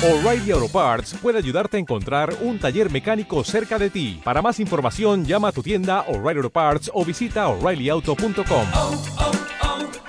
O'Reilly 0.00 0.52
Auto 0.52 0.68
Parts 0.68 1.14
puede 1.20 1.38
ayudarte 1.38 1.76
a 1.76 1.80
encontrar 1.80 2.32
un 2.42 2.60
taller 2.60 2.88
mecánico 2.88 3.42
cerca 3.42 3.80
de 3.80 3.90
ti. 3.90 4.20
Para 4.22 4.40
más 4.40 4.60
información, 4.60 5.24
llama 5.24 5.48
a 5.48 5.52
tu 5.52 5.60
tienda 5.60 6.02
O'Reilly 6.06 6.38
Auto 6.38 6.50
Parts 6.50 6.88
o 6.94 7.04
visita 7.04 7.48
oreillyauto.com. 7.48 8.66
oh, 8.74 9.02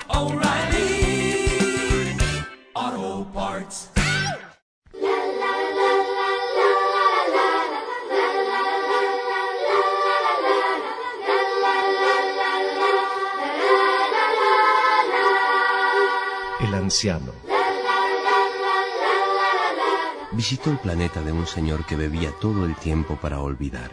oh, 0.06 0.40
Parts. 3.34 3.90
El 16.60 16.74
anciano. 16.74 17.49
Visitó 20.32 20.70
el 20.70 20.78
planeta 20.78 21.22
de 21.22 21.32
un 21.32 21.44
señor 21.44 21.84
que 21.84 21.96
bebía 21.96 22.30
todo 22.40 22.64
el 22.64 22.76
tiempo 22.76 23.16
para 23.16 23.40
olvidar, 23.40 23.90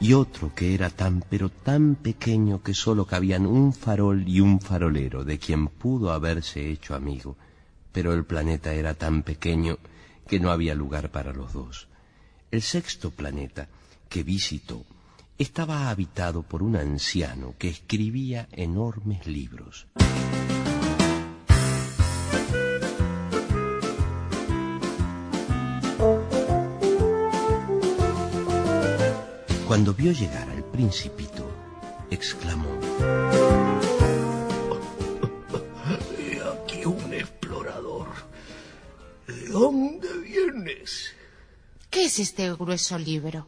y 0.00 0.12
otro 0.12 0.52
que 0.52 0.74
era 0.74 0.90
tan 0.90 1.22
pero 1.30 1.50
tan 1.50 1.94
pequeño 1.94 2.62
que 2.64 2.74
solo 2.74 3.06
cabían 3.06 3.46
un 3.46 3.72
farol 3.72 4.26
y 4.26 4.40
un 4.40 4.60
farolero 4.60 5.24
de 5.24 5.38
quien 5.38 5.68
pudo 5.68 6.10
haberse 6.12 6.68
hecho 6.68 6.96
amigo, 6.96 7.36
pero 7.92 8.12
el 8.12 8.24
planeta 8.24 8.74
era 8.74 8.94
tan 8.94 9.22
pequeño 9.22 9.78
que 10.26 10.40
no 10.40 10.50
había 10.50 10.74
lugar 10.74 11.10
para 11.10 11.32
los 11.32 11.52
dos. 11.52 11.86
El 12.50 12.62
sexto 12.62 13.12
planeta 13.12 13.68
que 14.08 14.24
visitó 14.24 14.84
estaba 15.38 15.90
habitado 15.90 16.42
por 16.42 16.64
un 16.64 16.74
anciano 16.74 17.54
que 17.56 17.68
escribía 17.68 18.48
enormes 18.50 19.28
libros. 19.28 19.86
Cuando 29.78 29.94
vio 29.94 30.10
llegar 30.10 30.50
al 30.50 30.64
principito, 30.64 31.48
exclamó, 32.10 32.68
He 36.18 36.40
aquí 36.42 36.84
un 36.84 37.14
explorador. 37.14 38.08
¿De 39.28 39.46
dónde 39.46 40.08
vienes? 40.18 41.14
¿Qué 41.90 42.06
es 42.06 42.18
este 42.18 42.52
grueso 42.54 42.98
libro? 42.98 43.46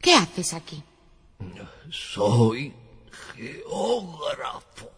¿Qué 0.00 0.14
haces 0.14 0.54
aquí? 0.54 0.80
Soy 1.90 2.72
geógrafo. 3.34 4.92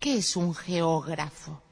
¿Qué 0.00 0.16
es 0.16 0.34
un 0.34 0.52
geógrafo? 0.52 1.62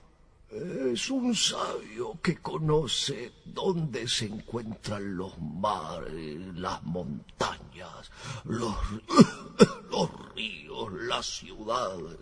Es 0.54 1.10
un 1.10 1.34
sabio 1.34 2.20
que 2.22 2.36
conoce 2.36 3.32
dónde 3.44 4.06
se 4.06 4.26
encuentran 4.26 5.16
los 5.16 5.36
mares, 5.40 6.38
las 6.54 6.80
montañas, 6.84 8.12
los, 8.44 8.76
los 9.90 10.34
ríos, 10.36 10.92
las 10.92 11.26
ciudades, 11.26 12.18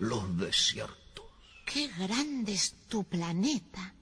los 0.00 0.38
desiertos. 0.38 1.26
¡Qué 1.66 1.88
grande 1.88 2.54
es 2.54 2.74
tu 2.88 3.04
planeta! 3.04 3.94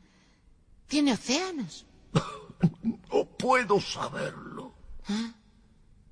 ¿Tiene 0.86 1.14
océanos? 1.14 1.84
No 3.10 3.24
puedo 3.26 3.80
saberlo. 3.80 4.72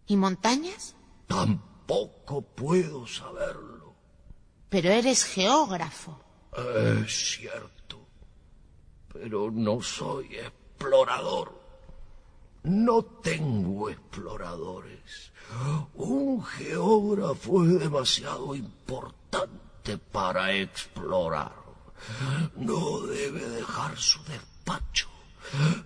¿Y 0.07 0.17
montañas? 0.17 0.95
Tampoco 1.27 2.43
puedo 2.43 3.07
saberlo. 3.07 3.95
Pero 4.69 4.91
eres 4.91 5.25
geógrafo. 5.25 6.31
Es 6.56 7.36
cierto. 7.36 8.06
Pero 9.12 9.50
no 9.50 9.83
soy 9.83 10.36
explorador. 10.36 11.61
No 12.64 13.03
tengo 13.03 13.91
exploradores. 13.91 15.33
Un 15.94 16.44
geógrafo 16.44 17.64
es 17.64 17.81
demasiado 17.81 18.54
importante 18.54 19.99
para 20.12 20.53
explorar. 20.53 21.53
No 22.56 23.00
debe 23.00 23.48
dejar 23.48 23.97
su 23.97 24.22
despacho. 24.25 25.12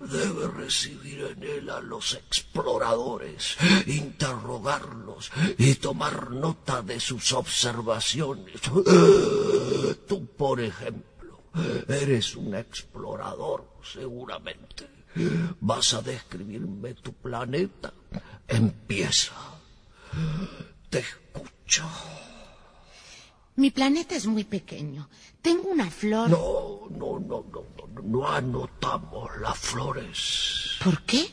Debe 0.00 0.48
recibir 0.48 1.24
en 1.24 1.42
él 1.42 1.70
a 1.70 1.80
los 1.80 2.14
exploradores, 2.14 3.56
interrogarlos 3.86 5.32
y 5.58 5.74
tomar 5.74 6.30
nota 6.30 6.82
de 6.82 7.00
sus 7.00 7.32
observaciones. 7.32 8.60
Tú, 10.06 10.26
por 10.36 10.60
ejemplo, 10.60 11.40
eres 11.88 12.36
un 12.36 12.54
explorador, 12.54 13.66
seguramente. 13.82 14.88
Vas 15.60 15.94
a 15.94 16.02
describirme 16.02 16.94
tu 16.94 17.12
planeta. 17.12 17.92
Empieza. 18.46 19.34
Te 20.90 20.98
escucho. 21.00 21.84
Mi 23.56 23.70
planeta 23.70 24.14
es 24.14 24.26
muy 24.26 24.44
pequeño. 24.44 25.08
Tengo 25.40 25.70
una 25.70 25.90
flor. 25.90 26.28
No, 26.28 26.88
no, 26.90 27.18
no, 27.18 27.44
no, 27.50 27.64
no, 27.94 28.02
no 28.02 28.28
anotamos 28.28 29.30
las 29.40 29.58
flores. 29.58 30.78
¿Por 30.84 31.02
qué? 31.04 31.26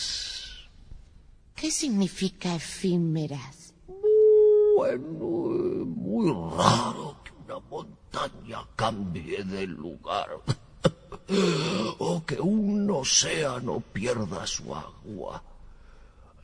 ¿Qué 1.54 1.70
significa 1.70 2.54
efímeras? 2.54 3.72
Bueno, 4.76 5.00
es 5.00 5.86
muy 5.86 6.30
raro 6.30 7.16
que 7.24 7.32
una 7.46 7.58
montaña 7.60 8.68
cambie 8.76 9.42
de 9.44 9.66
lugar. 9.66 10.42
O 11.28 12.24
que 12.26 12.40
un 12.40 12.90
océano 12.90 13.80
pierda 13.80 14.46
su 14.46 14.74
agua. 14.74 15.42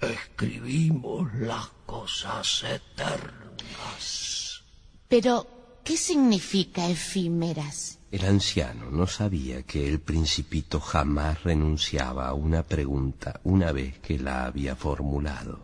Escribimos 0.00 1.32
las 1.34 1.68
cosas 1.84 2.64
eternas. 2.64 4.62
Pero, 5.08 5.46
¿qué 5.84 5.96
significa 5.96 6.88
efímeras? 6.88 7.98
El 8.10 8.24
anciano 8.24 8.90
no 8.90 9.06
sabía 9.06 9.62
que 9.62 9.88
el 9.88 10.00
principito 10.00 10.80
jamás 10.80 11.44
renunciaba 11.44 12.28
a 12.28 12.34
una 12.34 12.62
pregunta 12.62 13.40
una 13.44 13.72
vez 13.72 13.98
que 14.00 14.18
la 14.18 14.46
había 14.46 14.74
formulado. 14.74 15.60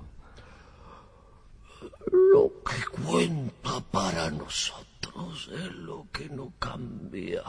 Lo 2.12 2.52
que 2.62 3.02
cuenta 3.02 3.80
para 3.90 4.30
nosotros 4.30 5.50
es 5.52 5.72
lo 5.74 6.06
que 6.12 6.28
no 6.28 6.52
cambia. 6.58 7.42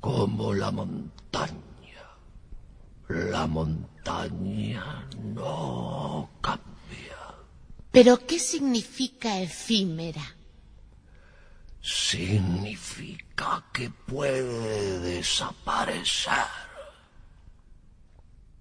Como 0.00 0.54
la 0.54 0.70
montaña. 0.70 1.60
La 3.08 3.46
montaña 3.46 5.08
no 5.34 6.30
cambia. 6.40 6.70
¿Pero 7.90 8.24
qué 8.26 8.38
significa 8.38 9.40
efímera? 9.40 10.36
Significa 11.82 13.64
que 13.72 13.90
puede 13.90 15.00
desaparecer. 15.00 16.34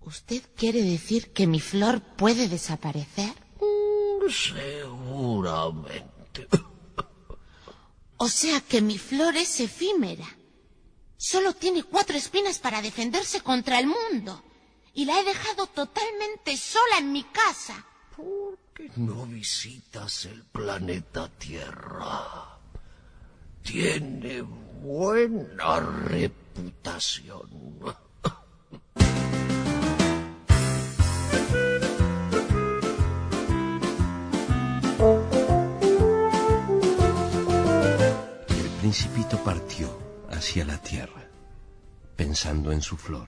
¿Usted 0.02 0.42
quiere 0.56 0.82
decir 0.82 1.32
que 1.32 1.46
mi 1.46 1.60
flor 1.60 2.02
puede 2.02 2.48
desaparecer? 2.48 3.34
Seguramente. 4.30 6.48
O 8.18 8.28
sea 8.28 8.62
que 8.62 8.82
mi 8.82 8.98
flor 8.98 9.36
es 9.36 9.60
efímera. 9.60 10.26
Solo 11.22 11.54
tiene 11.54 11.84
cuatro 11.84 12.16
espinas 12.16 12.60
para 12.60 12.82
defenderse 12.82 13.42
contra 13.42 13.78
el 13.78 13.88
mundo. 13.88 14.42
Y 14.94 15.04
la 15.04 15.20
he 15.20 15.24
dejado 15.26 15.68
totalmente 15.68 16.56
sola 16.56 17.00
en 17.00 17.12
mi 17.12 17.26
casa. 17.26 17.86
¿Por 18.16 18.58
qué 18.74 18.90
no 18.96 19.26
visitas 19.26 20.24
el 20.24 20.46
planeta 20.46 21.28
Tierra? 21.28 22.58
Tiene 23.62 24.44
buena 24.82 25.82
reputación. 25.82 27.50
El 38.48 38.70
principito 38.80 39.38
partió 39.44 40.09
hacia 40.32 40.66
la 40.66 40.78
tierra, 40.78 41.28
pensando 42.16 42.72
en 42.72 42.82
su 42.82 42.96
flor. 42.98 43.28